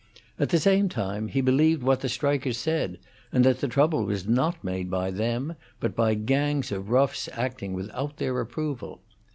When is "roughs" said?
6.89-7.29